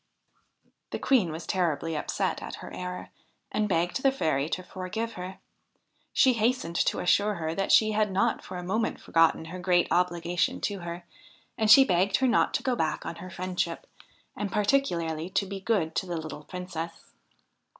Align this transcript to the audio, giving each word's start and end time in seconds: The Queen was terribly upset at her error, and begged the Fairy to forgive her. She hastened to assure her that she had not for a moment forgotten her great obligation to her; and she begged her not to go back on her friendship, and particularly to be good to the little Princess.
The 0.89 0.97
Queen 0.97 1.31
was 1.31 1.45
terribly 1.45 1.95
upset 1.95 2.41
at 2.41 2.55
her 2.55 2.73
error, 2.73 3.09
and 3.51 3.69
begged 3.69 4.01
the 4.01 4.11
Fairy 4.11 4.49
to 4.49 4.63
forgive 4.63 5.13
her. 5.13 5.37
She 6.11 6.33
hastened 6.33 6.75
to 6.77 6.97
assure 6.97 7.35
her 7.35 7.53
that 7.53 7.71
she 7.71 7.91
had 7.91 8.11
not 8.11 8.43
for 8.43 8.57
a 8.57 8.63
moment 8.63 8.99
forgotten 8.99 9.45
her 9.45 9.59
great 9.59 9.87
obligation 9.91 10.59
to 10.61 10.79
her; 10.79 11.05
and 11.55 11.69
she 11.69 11.85
begged 11.85 12.17
her 12.17 12.27
not 12.27 12.55
to 12.55 12.63
go 12.63 12.75
back 12.75 13.05
on 13.05 13.17
her 13.17 13.29
friendship, 13.29 13.85
and 14.35 14.51
particularly 14.51 15.29
to 15.29 15.45
be 15.45 15.59
good 15.59 15.93
to 15.97 16.07
the 16.07 16.17
little 16.17 16.45
Princess. 16.45 17.13